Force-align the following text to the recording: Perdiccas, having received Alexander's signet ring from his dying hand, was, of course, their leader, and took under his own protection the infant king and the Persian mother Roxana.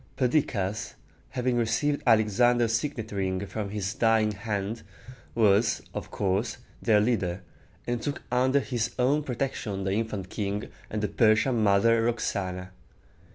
Perdiccas, 0.17 0.95
having 1.29 1.57
received 1.57 2.01
Alexander's 2.07 2.73
signet 2.73 3.11
ring 3.11 3.45
from 3.45 3.69
his 3.69 3.93
dying 3.93 4.31
hand, 4.31 4.81
was, 5.35 5.83
of 5.93 6.09
course, 6.09 6.57
their 6.81 6.99
leader, 6.99 7.43
and 7.85 8.01
took 8.01 8.23
under 8.31 8.61
his 8.61 8.95
own 8.97 9.21
protection 9.21 9.83
the 9.83 9.91
infant 9.91 10.31
king 10.31 10.69
and 10.89 11.03
the 11.03 11.07
Persian 11.07 11.61
mother 11.61 12.01
Roxana. 12.01 12.71